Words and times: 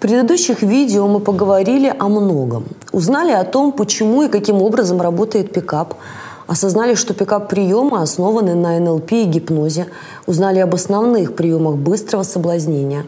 предыдущих 0.00 0.62
видео 0.62 1.06
мы 1.06 1.20
поговорили 1.20 1.94
о 1.98 2.08
многом. 2.08 2.64
Узнали 2.90 3.32
о 3.32 3.44
том, 3.44 3.72
почему 3.72 4.22
и 4.22 4.28
каким 4.28 4.62
образом 4.62 5.00
работает 5.00 5.52
пикап, 5.52 5.94
осознали, 6.46 6.94
что 6.94 7.14
пикап-приемы 7.14 8.00
основаны 8.00 8.54
на 8.54 8.80
НЛП 8.80 9.12
и 9.12 9.24
гипнозе, 9.24 9.86
узнали 10.26 10.58
об 10.58 10.74
основных 10.74 11.36
приемах 11.36 11.76
быстрого 11.76 12.24
соблазнения. 12.24 13.04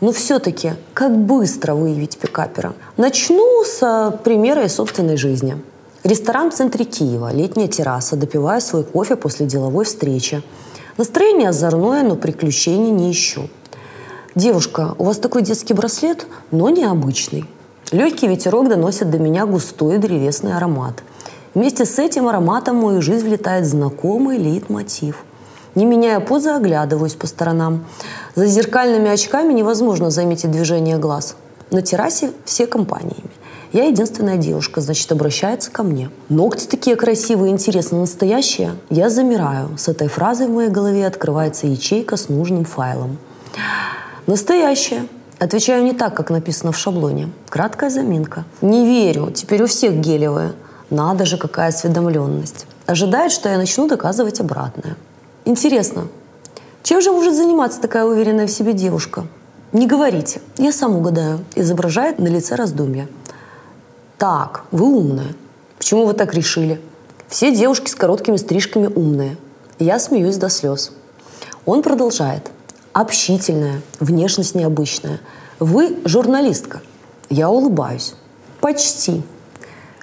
Но 0.00 0.12
все-таки, 0.12 0.72
как 0.92 1.16
быстро 1.16 1.74
выявить 1.74 2.18
пикапера? 2.18 2.74
Начну 2.96 3.64
с 3.64 4.18
примера 4.22 4.64
из 4.64 4.74
собственной 4.74 5.16
жизни. 5.16 5.56
Ресторан 6.04 6.50
в 6.50 6.54
центре 6.54 6.84
Киева, 6.84 7.32
летняя 7.32 7.68
терраса, 7.68 8.16
допивая 8.16 8.60
свой 8.60 8.84
кофе 8.84 9.16
после 9.16 9.46
деловой 9.46 9.86
встречи. 9.86 10.42
Настроение 10.98 11.48
озорное, 11.48 12.02
но 12.02 12.16
приключений 12.16 12.90
не 12.90 13.10
ищу. 13.10 13.48
«Девушка, 14.34 14.96
у 14.98 15.04
вас 15.04 15.18
такой 15.18 15.42
детский 15.42 15.74
браслет, 15.74 16.26
но 16.50 16.68
необычный». 16.68 17.44
Легкий 17.92 18.26
ветерок 18.26 18.68
доносит 18.68 19.08
до 19.08 19.20
меня 19.20 19.46
густой 19.46 19.98
древесный 19.98 20.56
аромат. 20.56 21.04
Вместе 21.54 21.84
с 21.84 22.00
этим 22.00 22.26
ароматом 22.26 22.80
в 22.80 22.82
мою 22.82 23.00
жизнь 23.00 23.28
влетает 23.28 23.64
знакомый 23.64 24.38
лейтмотив. 24.38 25.24
Не 25.76 25.86
меняя 25.86 26.18
позы, 26.18 26.50
оглядываюсь 26.50 27.14
по 27.14 27.28
сторонам. 27.28 27.84
За 28.34 28.46
зеркальными 28.46 29.08
очками 29.08 29.52
невозможно 29.52 30.10
заметить 30.10 30.50
движение 30.50 30.98
глаз. 30.98 31.36
На 31.70 31.80
террасе 31.82 32.32
все 32.44 32.66
компаниями. 32.66 33.30
Я 33.72 33.84
единственная 33.84 34.36
девушка, 34.36 34.80
значит, 34.80 35.12
обращается 35.12 35.70
ко 35.70 35.84
мне. 35.84 36.10
Ногти 36.28 36.66
такие 36.66 36.96
красивые, 36.96 37.52
интересно, 37.52 38.00
настоящие. 38.00 38.72
Я 38.90 39.10
замираю. 39.10 39.78
С 39.78 39.86
этой 39.86 40.08
фразой 40.08 40.48
в 40.48 40.50
моей 40.50 40.70
голове 40.70 41.06
открывается 41.06 41.68
ячейка 41.68 42.16
с 42.16 42.28
нужным 42.28 42.64
файлом. 42.64 43.18
Настоящее. 44.26 45.06
Отвечаю 45.38 45.84
не 45.84 45.92
так, 45.92 46.16
как 46.16 46.30
написано 46.30 46.72
в 46.72 46.78
шаблоне. 46.78 47.30
Краткая 47.50 47.90
заминка. 47.90 48.44
Не 48.62 48.86
верю. 48.86 49.30
Теперь 49.30 49.62
у 49.62 49.66
всех 49.66 49.94
гелевые. 49.94 50.52
Надо 50.88 51.26
же, 51.26 51.36
какая 51.36 51.68
осведомленность. 51.68 52.66
Ожидает, 52.86 53.32
что 53.32 53.50
я 53.50 53.58
начну 53.58 53.86
доказывать 53.86 54.40
обратное. 54.40 54.96
Интересно, 55.44 56.08
чем 56.82 57.02
же 57.02 57.12
может 57.12 57.34
заниматься 57.34 57.82
такая 57.82 58.06
уверенная 58.06 58.46
в 58.46 58.50
себе 58.50 58.72
девушка? 58.72 59.26
Не 59.72 59.86
говорите, 59.86 60.40
я 60.56 60.72
сам 60.72 60.96
угадаю. 60.96 61.44
Изображает 61.54 62.18
на 62.18 62.28
лице 62.28 62.54
раздумья. 62.54 63.08
Так, 64.16 64.64
вы 64.70 64.86
умная. 64.86 65.34
Почему 65.76 66.06
вы 66.06 66.14
так 66.14 66.32
решили? 66.32 66.80
Все 67.28 67.54
девушки 67.54 67.90
с 67.90 67.94
короткими 67.94 68.36
стрижками 68.36 68.86
умные. 68.86 69.36
Я 69.78 69.98
смеюсь 69.98 70.38
до 70.38 70.48
слез. 70.48 70.92
Он 71.66 71.82
продолжает 71.82 72.50
общительная, 72.94 73.82
внешность 74.00 74.54
необычная. 74.54 75.20
Вы 75.58 75.98
журналистка. 76.04 76.80
Я 77.28 77.50
улыбаюсь. 77.50 78.14
Почти. 78.60 79.22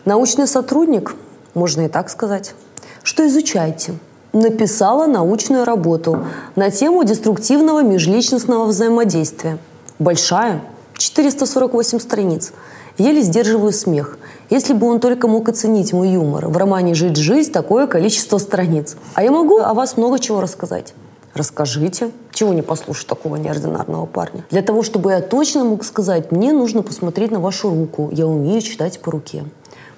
Научный 0.06 0.46
сотрудник, 0.46 1.16
можно 1.54 1.82
и 1.82 1.88
так 1.88 2.10
сказать. 2.10 2.54
Что 3.02 3.26
изучаете? 3.28 3.94
Написала 4.34 5.08
научную 5.08 5.66
работу 5.66 6.26
на 6.56 6.70
тему 6.70 7.04
деструктивного 7.04 7.82
межличностного 7.82 8.66
взаимодействия. 8.66 9.58
Большая, 9.98 10.62
448 10.98 12.00
страниц. 12.00 12.52
Еле 12.98 13.22
сдерживаю 13.22 13.72
смех. 13.72 14.18
Если 14.50 14.74
бы 14.74 14.88
он 14.88 15.00
только 15.00 15.28
мог 15.28 15.48
оценить 15.48 15.94
мой 15.94 16.10
юмор. 16.10 16.50
В 16.50 16.58
романе 16.58 16.94
«Жить 16.94 17.16
жизнь» 17.16 17.52
такое 17.52 17.88
количество 17.88 18.38
страниц. 18.38 18.98
А 19.14 19.24
я 19.24 19.32
могу 19.32 19.60
о 19.60 19.74
вас 19.74 19.98
много 19.98 20.20
чего 20.20 20.42
рассказать. 20.42 20.94
Расскажите. 21.34 22.12
Чего 22.32 22.54
не 22.54 22.62
послушать 22.62 23.08
такого 23.08 23.36
неординарного 23.38 24.06
парня? 24.06 24.46
Для 24.50 24.62
того, 24.62 24.84
чтобы 24.84 25.12
я 25.12 25.22
точно 25.22 25.64
мог 25.64 25.84
сказать, 25.84 26.32
мне 26.32 26.52
нужно 26.52 26.82
посмотреть 26.82 27.32
на 27.32 27.40
вашу 27.40 27.70
руку. 27.70 28.10
Я 28.12 28.28
умею 28.28 28.62
читать 28.62 29.00
по 29.00 29.12
руке. 29.12 29.46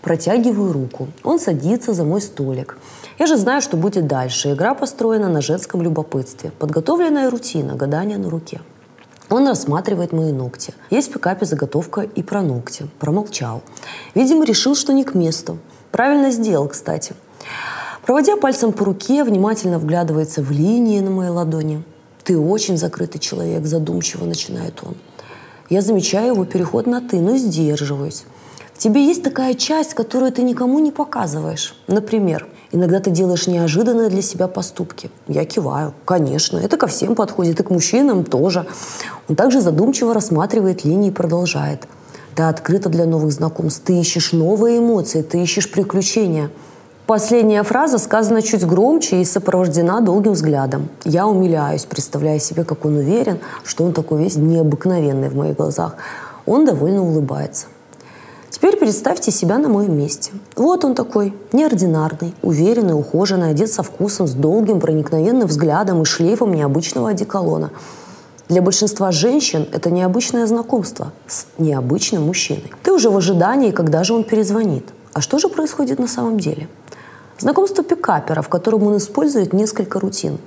Протягиваю 0.02 0.74
руку. 0.74 1.08
Он 1.24 1.40
садится 1.40 1.94
за 1.94 2.04
мой 2.04 2.22
столик. 2.22 2.78
Я 3.20 3.26
же 3.26 3.38
знаю, 3.38 3.62
что 3.62 3.78
будет 3.78 4.06
дальше. 4.06 4.52
Игра 4.52 4.76
построена 4.76 5.30
на 5.30 5.42
женском 5.42 5.82
любопытстве. 5.82 6.52
Подготовленная 6.60 7.30
рутина, 7.30 7.76
гадание 7.76 8.18
на 8.18 8.30
руке. 8.30 8.62
Он 9.30 9.48
рассматривает 9.48 10.12
мои 10.12 10.32
ногти. 10.32 10.74
Есть 10.90 11.10
в 11.10 11.14
пикапе 11.14 11.46
заготовка 11.46 12.02
и 12.02 12.22
про 12.22 12.42
ногти. 12.42 12.88
Промолчал. 13.00 13.64
Видимо, 14.14 14.46
решил, 14.46 14.76
что 14.76 14.94
не 14.94 15.04
к 15.04 15.16
месту. 15.16 15.58
Правильно 15.92 16.32
сделал, 16.32 16.68
кстати. 16.68 17.16
Проводя 18.06 18.36
пальцем 18.36 18.74
по 18.74 18.84
руке, 18.84 19.24
внимательно 19.24 19.80
вглядывается 19.80 20.42
в 20.42 20.52
линии 20.52 21.00
на 21.00 21.10
моей 21.10 21.30
ладони. 21.30 21.84
«Ты 22.26 22.38
очень 22.38 22.78
закрытый 22.78 23.22
человек»,– 23.22 23.66
задумчиво 23.66 24.26
начинает 24.26 24.80
он. 24.84 24.96
Я 25.70 25.82
замечаю 25.82 26.34
его 26.34 26.44
переход 26.44 26.86
на 26.86 27.00
«ты», 27.00 27.22
но 27.22 27.38
сдерживаюсь. 27.38 28.26
В 28.74 28.78
тебе 28.80 29.06
есть 29.06 29.24
такая 29.24 29.54
часть, 29.54 29.94
которую 29.94 30.34
ты 30.34 30.44
никому 30.44 30.80
не 30.80 30.92
показываешь. 30.92 31.76
Например, 31.88 32.46
иногда 32.74 33.00
ты 33.00 33.10
делаешь 33.10 33.48
неожиданные 33.48 34.10
для 34.10 34.22
себя 34.22 34.50
поступки. 34.50 35.10
Я 35.30 35.46
киваю. 35.46 35.94
Конечно, 36.04 36.58
это 36.58 36.76
ко 36.76 36.88
всем 36.88 37.16
подходит, 37.16 37.62
и 37.62 37.64
к 37.64 37.70
мужчинам 37.70 38.26
тоже. 38.26 38.66
Он 39.30 39.38
также 39.38 39.62
задумчиво 39.62 40.14
рассматривает 40.14 40.84
линии 40.84 41.08
и 41.08 41.14
продолжает. 41.14 41.88
Ты 42.36 42.44
открыта 42.44 42.90
для 42.90 43.06
новых 43.06 43.32
знакомств, 43.32 43.84
ты 43.86 43.98
ищешь 43.98 44.34
новые 44.34 44.80
эмоции, 44.80 45.22
ты 45.22 45.42
ищешь 45.42 45.72
приключения– 45.72 46.50
Последняя 47.06 47.64
фраза 47.64 47.98
сказана 47.98 48.42
чуть 48.42 48.66
громче 48.66 49.22
и 49.22 49.26
сопровождена 49.26 50.00
долгим 50.00 50.32
взглядом. 50.32 50.88
Я 51.04 51.28
умиляюсь, 51.28 51.84
представляя 51.84 52.40
себе, 52.40 52.64
как 52.64 52.86
он 52.86 52.96
уверен, 52.96 53.40
что 53.66 53.84
он 53.84 53.92
такой 53.92 54.24
весь 54.24 54.38
необыкновенный 54.38 55.28
в 55.28 55.36
моих 55.36 55.58
глазах. 55.58 55.98
Он 56.46 56.66
довольно 56.66 57.04
улыбается. 57.04 57.66
Теперь 58.50 58.78
представьте 58.78 59.32
себя 59.32 59.58
на 59.58 59.68
моем 59.68 59.98
месте. 59.98 60.32
Вот 60.56 60.86
он 60.86 60.96
такой, 60.96 61.36
неординарный, 61.52 62.34
уверенный, 62.42 62.98
ухоженный, 62.98 63.50
одет 63.50 63.70
со 63.70 63.84
вкусом, 63.84 64.26
с 64.26 64.32
долгим 64.32 64.80
проникновенным 64.80 65.50
взглядом 65.50 66.04
и 66.04 66.06
шлейфом 66.06 66.54
необычного 66.54 67.10
одеколона. 67.10 67.72
Для 68.48 68.62
большинства 68.62 69.12
женщин 69.12 69.68
это 69.74 69.92
необычное 69.92 70.48
знакомство 70.48 71.12
с 71.28 71.48
необычным 71.58 72.24
мужчиной. 72.24 72.72
Ты 72.82 72.94
уже 72.94 73.10
в 73.10 73.18
ожидании, 73.18 73.72
когда 73.72 74.06
же 74.06 74.14
он 74.14 74.24
перезвонит. 74.24 74.86
А 75.12 75.20
что 75.20 75.38
же 75.38 75.50
происходит 75.50 76.00
на 76.00 76.08
самом 76.08 76.40
деле? 76.40 76.70
Знакомство 77.44 77.84
пикапера, 77.84 78.42
в 78.42 78.48
котором 78.48 78.84
он 78.84 78.96
использует 78.96 79.52
несколько 79.52 80.00
рутин. 80.00 80.38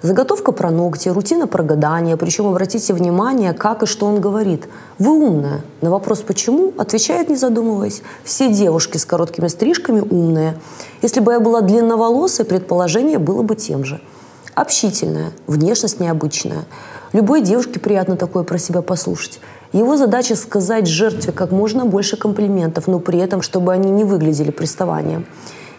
Заготовка 0.00 0.52
про 0.52 0.70
ногти, 0.70 1.08
рутина 1.08 1.48
про 1.48 1.64
гадание, 1.64 2.16
причем 2.16 2.46
обратите 2.46 2.94
внимание, 2.94 3.52
как 3.52 3.82
и 3.82 3.86
что 3.86 4.06
он 4.06 4.20
говорит. 4.20 4.68
Вы 5.00 5.10
умная. 5.10 5.62
На 5.80 5.90
вопрос 5.90 6.20
«почему?» 6.20 6.72
отвечает, 6.78 7.28
не 7.28 7.34
задумываясь. 7.34 8.00
Все 8.22 8.48
девушки 8.48 8.96
с 8.96 9.04
короткими 9.04 9.48
стрижками 9.48 9.98
умные. 9.98 10.56
Если 11.02 11.18
бы 11.18 11.32
я 11.32 11.40
была 11.40 11.62
длинноволосой, 11.62 12.44
предположение 12.44 13.18
было 13.18 13.42
бы 13.42 13.56
тем 13.56 13.84
же. 13.84 14.00
Общительная, 14.54 15.32
внешность 15.48 15.98
необычная. 15.98 16.64
Любой 17.12 17.40
девушке 17.40 17.80
приятно 17.80 18.16
такое 18.16 18.44
про 18.44 18.58
себя 18.58 18.82
послушать. 18.82 19.40
Его 19.72 19.96
задача 19.96 20.36
сказать 20.36 20.86
жертве 20.86 21.32
как 21.32 21.50
можно 21.50 21.86
больше 21.86 22.16
комплиментов, 22.16 22.86
но 22.86 23.00
при 23.00 23.18
этом, 23.18 23.42
чтобы 23.42 23.72
они 23.72 23.90
не 23.90 24.04
выглядели 24.04 24.52
приставанием. 24.52 25.26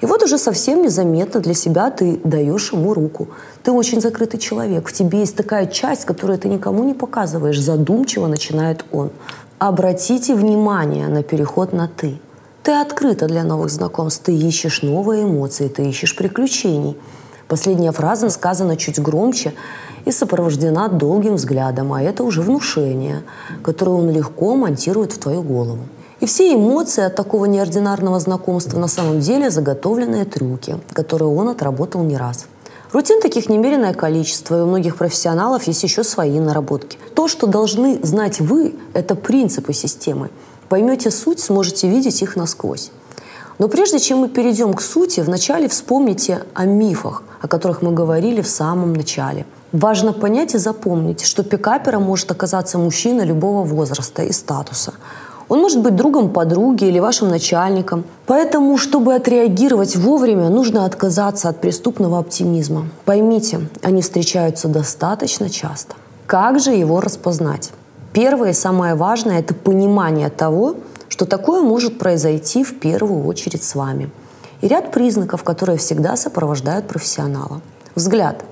И 0.01 0.05
вот 0.05 0.23
уже 0.23 0.37
совсем 0.37 0.83
незаметно 0.83 1.39
для 1.39 1.53
себя 1.53 1.89
ты 1.89 2.19
даешь 2.23 2.71
ему 2.71 2.93
руку. 2.93 3.29
Ты 3.63 3.71
очень 3.71 3.99
закрытый 3.99 4.39
человек. 4.39 4.87
В 4.87 4.93
тебе 4.93 5.19
есть 5.19 5.35
такая 5.35 5.65
часть, 5.65 6.05
которую 6.05 6.37
ты 6.37 6.49
никому 6.49 6.83
не 6.83 6.93
показываешь. 6.93 7.59
Задумчиво 7.59 8.27
начинает 8.27 8.85
он. 8.91 9.09
Обратите 9.59 10.35
внимание 10.35 11.07
на 11.07 11.23
переход 11.23 11.73
на 11.73 11.87
«ты». 11.87 12.19
Ты 12.61 12.73
открыта 12.73 13.27
для 13.27 13.43
новых 13.43 13.69
знакомств, 13.69 14.23
ты 14.25 14.35
ищешь 14.35 14.81
новые 14.81 15.23
эмоции, 15.23 15.69
ты 15.69 15.87
ищешь 15.89 16.15
приключений. 16.15 16.97
Последняя 17.47 17.93
фраза 17.93 18.29
сказана 18.29 18.75
чуть 18.75 18.99
громче 18.99 19.53
и 20.03 20.11
сопровождена 20.11 20.89
долгим 20.89 21.35
взглядом, 21.35 21.93
а 21.93 22.01
это 22.01 22.25
уже 22.25 22.41
внушение, 22.41 23.23
которое 23.63 23.91
он 23.91 24.09
легко 24.09 24.55
монтирует 24.57 25.13
в 25.13 25.17
твою 25.17 25.43
голову. 25.43 25.79
И 26.19 26.25
все 26.25 26.55
эмоции 26.55 27.03
от 27.03 27.15
такого 27.15 27.45
неординарного 27.45 28.19
знакомства 28.19 28.79
на 28.79 28.87
самом 28.87 29.19
деле 29.19 29.51
заготовленные 29.51 30.25
трюки, 30.25 30.79
которые 30.93 31.29
он 31.29 31.49
отработал 31.49 32.01
не 32.01 32.17
раз. 32.17 32.47
Рутин 32.91 33.21
таких 33.21 33.49
немеренное 33.49 33.93
количество, 33.93 34.57
и 34.57 34.61
у 34.61 34.65
многих 34.65 34.95
профессионалов 34.95 35.63
есть 35.63 35.83
еще 35.83 36.03
свои 36.03 36.39
наработки. 36.39 36.97
То, 37.13 37.27
что 37.27 37.45
должны 37.45 37.99
знать 38.01 38.39
вы, 38.39 38.75
это 38.93 39.13
принципы 39.13 39.73
системы. 39.73 40.31
Поймете 40.69 41.11
суть, 41.11 41.39
сможете 41.39 41.87
видеть 41.87 42.23
их 42.23 42.35
насквозь. 42.35 42.91
Но 43.59 43.67
прежде 43.67 43.99
чем 43.99 44.19
мы 44.19 44.29
перейдем 44.29 44.73
к 44.73 44.81
сути, 44.81 45.19
вначале 45.19 45.67
вспомните 45.67 46.43
о 46.55 46.65
мифах, 46.65 47.23
о 47.41 47.47
которых 47.47 47.81
мы 47.83 47.91
говорили 47.91 48.41
в 48.41 48.47
самом 48.47 48.93
начале. 48.93 49.45
Важно 49.71 50.13
понять 50.13 50.55
и 50.55 50.57
запомнить, 50.57 51.21
что 51.21 51.43
пикапером 51.43 52.03
может 52.03 52.31
оказаться 52.31 52.77
мужчина 52.77 53.21
любого 53.21 53.63
возраста 53.63 54.23
и 54.23 54.31
статуса– 54.31 54.93
он 55.49 55.59
может 55.59 55.81
быть 55.81 55.95
другом 55.95 56.29
подруги 56.29 56.85
или 56.85 56.99
вашим 56.99 57.29
начальником. 57.29 58.03
Поэтому, 58.25 58.77
чтобы 58.77 59.15
отреагировать 59.15 59.95
вовремя, 59.95 60.49
нужно 60.49 60.85
отказаться 60.85 61.49
от 61.49 61.61
преступного 61.61 62.19
оптимизма. 62.19 62.87
Поймите, 63.05 63.61
они 63.81 64.01
встречаются 64.01 64.67
достаточно 64.67 65.49
часто. 65.49 65.95
Как 66.25 66.59
же 66.59 66.71
его 66.71 66.99
распознать? 66.99 67.71
Первое 68.11 68.49
и 68.49 68.53
самое 68.53 68.95
важное– 68.95 69.39
это 69.41 69.53
понимание 69.53 70.29
того, 70.29 70.75
что 71.07 71.25
такое 71.25 71.61
может 71.61 71.99
произойти 71.99 72.63
в 72.63 72.79
первую 72.79 73.25
очередь 73.25 73.63
с 73.63 73.75
вами. 73.75 74.09
И 74.61 74.67
ряд 74.67 74.91
признаков, 74.91 75.43
которые 75.43 75.77
всегда 75.77 76.15
сопровождают 76.15 76.87
профессионала. 76.87 77.61
Взгляд. 77.95 78.43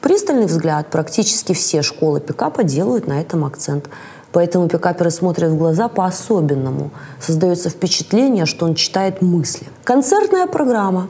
Пристальный 0.00 0.46
взгляд 0.46 0.88
практически 0.90 1.52
все 1.52 1.82
школы 1.82 2.20
пикапа 2.20 2.62
делают 2.62 3.06
на 3.06 3.20
этом 3.20 3.44
акцент. 3.44 3.88
Поэтому 4.32 4.68
пикаперы 4.68 5.10
смотрят 5.10 5.50
в 5.50 5.58
глаза 5.58 5.88
по-особенному. 5.88 6.90
Создается 7.20 7.68
впечатление, 7.68 8.46
что 8.46 8.66
он 8.66 8.74
читает 8.74 9.22
мысли. 9.22 9.66
Концертная 9.84 10.46
программа. 10.46 11.08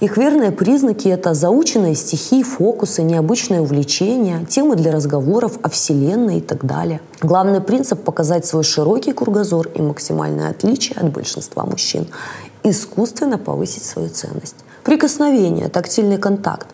Их 0.00 0.16
верные 0.16 0.50
признаки– 0.50 1.06
это 1.08 1.32
заученные 1.32 1.94
стихи, 1.94 2.42
фокусы, 2.42 3.02
необычное 3.02 3.60
увлечение, 3.60 4.44
темы 4.46 4.74
для 4.74 4.90
разговоров 4.90 5.58
о 5.62 5.68
Вселенной 5.68 6.38
и 6.38 6.40
так 6.40 6.66
далее. 6.66 7.00
Главный 7.20 7.60
принцип– 7.60 8.02
показать 8.04 8.44
свой 8.44 8.64
широкий 8.64 9.12
кругозор 9.12 9.68
и 9.68 9.80
максимальное 9.80 10.50
отличие 10.50 10.98
от 10.98 11.12
большинства 11.12 11.64
мужчин. 11.64 12.08
Искусственно 12.64 13.38
повысить 13.38 13.84
свою 13.84 14.08
ценность. 14.08 14.56
Прикосновение, 14.82 15.68
тактильный 15.68 16.18
контакт. 16.18 16.66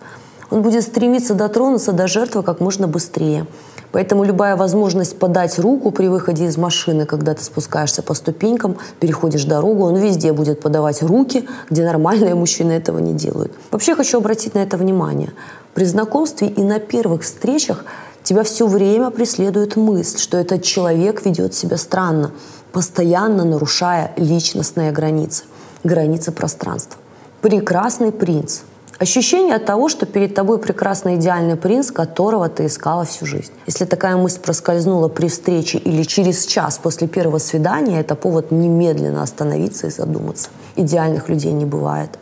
Он 0.50 0.62
будет 0.62 0.82
стремиться 0.82 1.34
дотронуться 1.34 1.92
до 1.92 2.06
жертвы 2.08 2.42
как 2.42 2.60
можно 2.60 2.88
быстрее– 2.88 3.46
Поэтому 3.90 4.24
любая 4.24 4.56
возможность 4.56 5.18
подать 5.18 5.58
руку 5.58 5.90
при 5.90 6.08
выходе 6.08 6.44
из 6.44 6.58
машины, 6.58 7.06
когда 7.06 7.34
ты 7.34 7.42
спускаешься 7.42 8.02
по 8.02 8.14
ступенькам, 8.14 8.76
переходишь 9.00 9.44
дорогу, 9.44 9.84
он 9.84 9.96
везде 9.96 10.32
будет 10.32 10.60
подавать 10.60 11.02
руки, 11.02 11.48
где 11.70 11.84
нормальные 11.84 12.34
мужчины 12.34 12.72
этого 12.72 12.98
не 12.98 13.14
делают. 13.14 13.52
Вообще 13.70 13.94
хочу 13.94 14.18
обратить 14.18 14.54
на 14.54 14.58
это 14.58 14.76
внимание. 14.76 15.32
При 15.74 15.84
знакомстве 15.84 16.48
и 16.48 16.62
на 16.62 16.80
первых 16.80 17.22
встречах 17.22 17.84
тебя 18.22 18.42
все 18.42 18.66
время 18.66 19.10
преследует 19.10 19.76
мысль, 19.76 20.18
что 20.18 20.36
этот 20.36 20.62
человек 20.62 21.24
ведет 21.24 21.54
себя 21.54 21.78
странно, 21.78 22.32
постоянно 22.72 23.44
нарушая 23.44 24.12
личностные 24.16 24.92
границы, 24.92 25.44
границы 25.82 26.30
пространства. 26.30 27.00
Прекрасный 27.40 28.12
принц– 28.12 28.60
Ощущение 28.98 29.54
от 29.54 29.64
того, 29.64 29.88
что 29.88 30.06
перед 30.06 30.34
тобой 30.34 30.58
прекрасный 30.58 31.14
идеальный 31.14 31.54
принц, 31.54 31.92
которого 31.92 32.48
ты 32.48 32.66
искала 32.66 33.04
всю 33.04 33.26
жизнь. 33.26 33.52
Если 33.64 33.84
такая 33.84 34.16
мысль 34.16 34.40
проскользнула 34.40 35.06
при 35.06 35.28
встрече 35.28 35.78
или 35.78 36.02
через 36.02 36.46
час 36.46 36.80
после 36.82 37.06
первого 37.06 37.38
свидания, 37.38 38.00
это 38.00 38.16
повод 38.16 38.50
немедленно 38.50 39.22
остановиться 39.22 39.86
и 39.86 39.90
задуматься. 39.90 40.48
Идеальных 40.74 41.28
людей 41.28 41.52
не 41.52 41.64
бывает. 41.64 42.18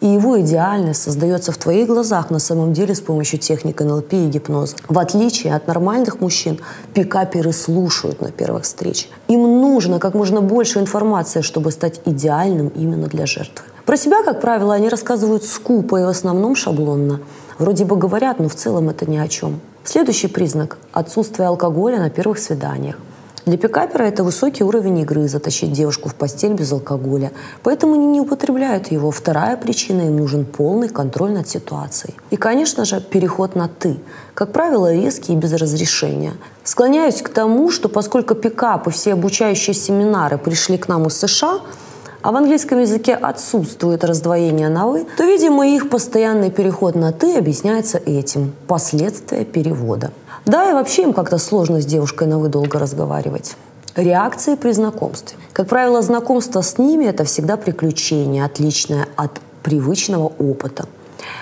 И 0.00 0.06
его 0.06 0.40
идеальность 0.40 1.02
создается 1.02 1.50
в 1.50 1.58
твоих 1.58 1.88
глазах 1.88 2.30
на 2.30 2.38
самом 2.38 2.72
деле 2.72 2.94
с 2.94 3.00
помощью 3.00 3.40
техник 3.40 3.80
НЛП 3.80 4.12
и 4.12 4.28
гипноза. 4.28 4.76
В 4.88 5.00
отличие 5.00 5.56
от 5.56 5.66
нормальных 5.66 6.20
мужчин, 6.20 6.60
пикаперы 6.94 7.52
слушают 7.52 8.20
на 8.20 8.30
первых 8.30 8.62
встречах. 8.62 9.10
Им 9.26 9.42
нужно 9.42 9.98
как 9.98 10.14
можно 10.14 10.40
больше 10.40 10.78
информации, 10.78 11.40
чтобы 11.40 11.72
стать 11.72 12.00
идеальным 12.04 12.68
именно 12.68 13.08
для 13.08 13.26
жертвы. 13.26 13.64
Про 13.90 13.96
себя, 13.96 14.22
как 14.22 14.40
правило, 14.40 14.72
они 14.72 14.88
рассказывают 14.88 15.42
скупо 15.42 15.96
и 16.00 16.04
в 16.04 16.08
основном 16.08 16.54
шаблонно. 16.54 17.18
Вроде 17.58 17.84
бы 17.84 17.96
говорят, 17.96 18.38
но 18.38 18.48
в 18.48 18.54
целом 18.54 18.88
это 18.88 19.10
ни 19.10 19.16
о 19.16 19.26
чем. 19.26 19.58
Следующий 19.82 20.28
признак– 20.28 20.78
отсутствие 20.92 21.48
алкоголя 21.48 21.98
на 21.98 22.08
первых 22.08 22.38
свиданиях. 22.38 22.98
Для 23.46 23.58
пикапера 23.58 24.04
это 24.04 24.22
высокий 24.22 24.62
уровень 24.62 25.00
игры, 25.00 25.26
затащить 25.26 25.72
девушку 25.72 26.08
в 26.08 26.14
постель 26.14 26.52
без 26.52 26.70
алкоголя. 26.70 27.32
Поэтому 27.64 27.94
они 27.94 28.06
не 28.06 28.20
употребляют 28.20 28.92
его. 28.92 29.10
Вторая 29.10 29.56
причина– 29.56 30.02
им 30.06 30.18
нужен 30.18 30.44
полный 30.44 30.88
контроль 30.88 31.32
над 31.32 31.48
ситуацией. 31.48 32.14
И, 32.30 32.36
конечно 32.36 32.84
же, 32.84 33.00
переход 33.00 33.56
на 33.56 33.66
«ты». 33.66 33.96
Как 34.34 34.52
правило, 34.52 34.94
резкий 34.94 35.32
и 35.32 35.36
без 35.36 35.52
разрешения. 35.52 36.34
Склоняюсь 36.62 37.22
к 37.22 37.28
тому, 37.28 37.72
что 37.72 37.88
поскольку 37.88 38.36
пикап 38.36 38.86
и 38.86 38.92
все 38.92 39.14
обучающие 39.14 39.74
семинары 39.74 40.38
пришли 40.38 40.78
к 40.78 40.86
нам 40.86 41.08
из 41.08 41.16
США– 41.16 41.62
а 42.22 42.32
в 42.32 42.36
английском 42.36 42.80
языке 42.80 43.14
отсутствует 43.14 44.04
раздвоение 44.04 44.68
на 44.68 44.86
«вы», 44.86 45.06
то, 45.16 45.24
видимо, 45.24 45.66
их 45.66 45.88
постоянный 45.88 46.50
переход 46.50 46.94
на 46.94 47.12
«ты» 47.12 47.36
объясняется 47.36 47.98
этим– 47.98 48.52
последствия 48.66 49.44
перевода. 49.44 50.10
Да, 50.46 50.70
и 50.70 50.72
вообще 50.72 51.02
им 51.02 51.12
как-то 51.12 51.38
сложно 51.38 51.80
с 51.80 51.86
девушкой 51.86 52.28
на 52.28 52.38
«вы» 52.38 52.48
долго 52.48 52.78
разговаривать. 52.78 53.56
Реакции 53.96 54.54
при 54.54 54.72
знакомстве. 54.72 55.38
Как 55.52 55.68
правило, 55.68 56.02
знакомство 56.02 56.60
с 56.60 56.78
ними– 56.78 57.04
это 57.06 57.24
всегда 57.24 57.56
приключение, 57.56 58.44
отличное 58.44 59.08
от 59.16 59.40
привычного 59.62 60.32
опыта. 60.38 60.86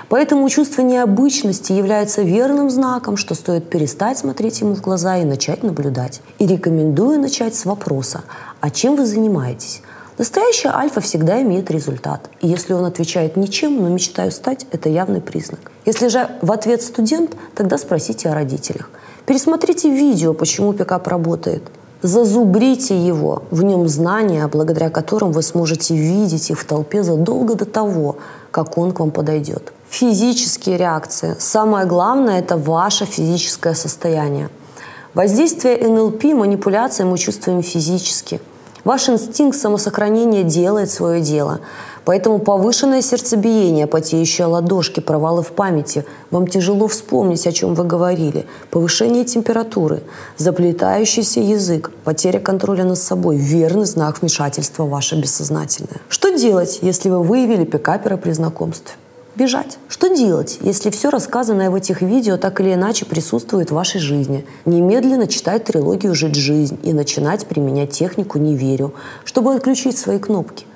Поэтому 0.09 0.49
чувство 0.49 0.83
необычности 0.83 1.73
является 1.73 2.23
верным 2.23 2.71
знаком, 2.71 3.17
что 3.17 3.35
стоит 3.35 3.69
перестать 3.69 4.19
смотреть 4.19 4.61
ему 4.61 4.75
в 4.75 4.81
глаза 4.81 5.19
и 5.19 5.25
начать 5.25 5.63
наблюдать. 5.63 6.21
И 6.39 6.47
рекомендую 6.47 7.21
начать 7.21 7.55
с 7.55 7.65
вопроса 7.65 8.23
«А 8.61 8.71
чем 8.71 8.97
вы 8.97 9.07
занимаетесь?» 9.07 9.83
Настоящая 10.19 10.71
альфа 10.71 11.01
всегда 11.01 11.41
имеет 11.43 11.71
результат. 11.71 12.29
И 12.41 12.49
если 12.49 12.73
он 12.73 12.85
отвечает 12.85 13.37
ничем, 13.37 13.81
но 13.81 13.89
мечтаю 13.89 14.33
стать, 14.33 14.67
это 14.73 14.89
явный 14.89 15.21
признак. 15.21 15.61
Если 15.87 16.09
же 16.09 16.29
в 16.43 16.51
ответ 16.51 16.83
студент, 16.83 17.37
тогда 17.55 17.79
спросите 17.79 18.29
о 18.29 18.35
родителях. 18.35 18.91
Пересмотрите 19.27 19.89
видео, 19.89 20.35
почему 20.35 20.73
пикап 20.73 21.07
работает. 21.07 21.63
Зазубрите 22.03 22.99
его, 22.99 23.45
в 23.53 23.63
нем 23.63 23.87
знания, 23.87 24.49
благодаря 24.49 24.91
которым 24.91 25.31
вы 25.31 25.43
сможете 25.43 25.95
видеть 25.95 26.51
их 26.51 26.59
в 26.59 26.65
толпе 26.65 27.05
задолго 27.05 27.55
до 27.55 27.65
того, 27.65 28.17
как 28.51 28.77
он 28.77 28.91
к 28.91 28.99
вам 28.99 29.13
подойдет. 29.13 29.73
Физические 29.89 30.79
реакции. 30.79 31.37
Самое 31.39 31.87
главное– 31.87 32.39
это 32.41 32.57
ваше 32.57 33.05
физическое 33.05 33.75
состояние. 33.75 34.49
Воздействие 35.15 35.89
НЛП, 35.89 36.25
манипуляции 36.25 37.05
мы 37.05 37.19
чувствуем 37.19 37.63
физически– 37.63 38.41
Ваш 38.89 39.11
инстинкт 39.11 39.59
самосохранения 39.59 40.45
делает 40.45 40.91
свое 40.91 41.21
дело. 41.21 41.61
Поэтому 42.07 42.39
повышенное 42.39 43.03
сердцебиение, 43.03 43.87
потеющие 43.87 44.47
ладошки, 44.47 45.01
провалы 45.01 45.43
в 45.43 45.49
памяти. 45.49 46.07
Вам 46.31 46.47
тяжело 46.47 46.89
вспомнить, 46.89 47.47
о 47.47 47.53
чем 47.53 47.75
вы 47.75 47.85
говорили. 47.85 48.47
Повышение 48.71 49.27
температуры, 49.27 50.01
заплетающийся 50.39 51.41
язык, 51.41 51.91
потеря 52.05 52.41
контроля 52.41 52.85
над 52.85 52.97
собой– 52.97 53.37
верный 53.37 53.85
знак 53.85 54.23
вмешательства 54.23 54.85
в 54.85 54.89
ваше 54.89 55.17
бессознательное. 55.17 56.01
Что 56.09 56.31
делать, 56.31 56.79
если 56.81 57.11
вы 57.11 57.23
выявили 57.23 57.67
пикапера 57.67 58.17
при 58.17 58.31
знакомстве? 58.33 58.95
Бежать. 59.39 59.79
Что 59.87 60.09
делать, 60.09 60.59
если 60.63 60.91
все 60.91 61.11
рассказанное 61.11 61.71
в 61.71 61.77
этих 61.77 62.03
видео 62.03 62.37
так 62.39 62.61
или 62.61 62.75
иначе 62.75 63.05
присутствует 63.05 63.71
в 63.71 63.75
вашей 63.75 64.01
жизни? 64.01 64.45
Немедленно 64.65 65.29
читать 65.29 65.63
трилогию 65.63 66.13
«Жить 66.13 66.35
жизнь» 66.35 66.77
и 66.83 66.93
начинать 66.93 67.47
применять 67.47 67.93
технику 67.93 68.41
«Не 68.41 68.57
верю», 68.57 68.95
чтобы 69.25 69.55
отключить 69.55 69.97
свои 69.97 70.19
кнопки. 70.19 70.67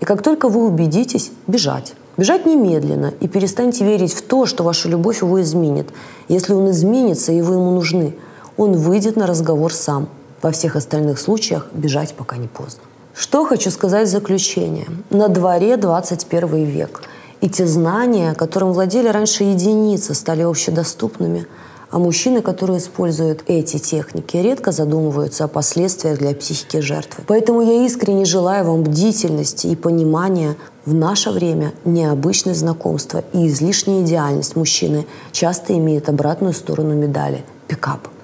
И 0.00 0.04
как 0.04 0.22
только 0.22 0.50
вы 0.50 0.66
убедитесь, 0.66 1.32
бежать. 1.46 1.94
Бежать 2.18 2.44
немедленно 2.44 3.14
и 3.20 3.26
перестаньте 3.26 3.86
верить 3.86 4.12
в 4.12 4.20
то, 4.20 4.44
что 4.44 4.64
ваша 4.64 4.90
любовь 4.90 5.22
его 5.22 5.40
изменит. 5.40 5.88
Если 6.28 6.52
он 6.52 6.70
изменится, 6.72 7.32
и 7.32 7.40
вы 7.40 7.54
ему 7.54 7.70
нужны, 7.70 8.14
он 8.58 8.72
выйдет 8.72 9.16
на 9.16 9.26
разговор 9.26 9.72
сам. 9.72 10.10
Во 10.42 10.50
всех 10.50 10.76
остальных 10.76 11.18
случаях 11.18 11.68
бежать 11.72 12.12
пока 12.12 12.36
не 12.36 12.48
поздно. 12.48 12.82
Что 13.14 13.46
хочу 13.46 13.70
сказать 13.70 14.08
в 14.08 14.10
заключение. 14.10 14.88
На 15.08 15.28
дворе 15.28 15.78
21 15.78 16.64
век– 16.66 17.02
и 17.40 17.48
те 17.48 17.66
знания, 17.66 18.34
которым 18.34 18.72
владели 18.72 19.08
раньше 19.08 19.44
единицы, 19.44 20.14
стали 20.14 20.42
общедоступными, 20.42 21.46
а 21.90 21.98
мужчины, 21.98 22.40
которые 22.40 22.78
используют 22.78 23.42
эти 23.46 23.78
техники, 23.78 24.36
редко 24.36 24.70
задумываются 24.70 25.44
о 25.44 25.48
последствиях 25.48 26.18
для 26.18 26.34
психики 26.34 26.80
жертвы. 26.80 27.24
Поэтому 27.26 27.62
я 27.62 27.84
искренне 27.84 28.24
желаю 28.24 28.64
вам 28.64 28.84
бдительности 28.84 29.66
и 29.66 29.74
понимания. 29.74 30.56
В 30.84 30.94
наше 30.94 31.30
время 31.30 31.72
необычное 31.84 32.54
знакомство 32.54 33.24
и 33.32 33.48
излишняя 33.48 34.02
идеальность 34.02 34.54
мужчины 34.54 35.06
часто 35.32 35.76
имеет 35.76 36.08
обратную 36.08 36.54
сторону 36.54 36.94
медали– 36.94 37.44
пикап– 37.66 38.08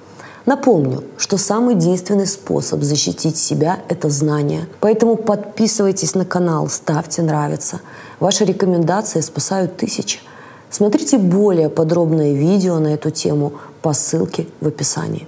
Напомню, 0.47 1.03
что 1.19 1.39
самый 1.39 1.75
действенный 1.75 2.27
способ 2.27 2.83
защитить 2.83 3.37
себя– 3.37 3.81
это 3.89 4.09
знание. 4.11 4.69
Поэтому 4.81 5.17
подписывайтесь 5.17 6.15
на 6.15 6.25
канал, 6.25 6.69
ставьте 6.69 7.23
нравится. 7.23 7.81
Ваши 8.21 8.45
рекомендации 8.45 9.21
спасают 9.21 9.77
тысячи. 9.77 10.21
Смотрите 10.71 11.19
более 11.19 11.69
подробное 11.69 12.33
видео 12.33 12.79
на 12.79 12.95
эту 12.95 13.11
тему 13.11 13.55
по 13.83 13.93
ссылке 13.93 14.47
в 14.61 14.69
описании. 14.69 15.27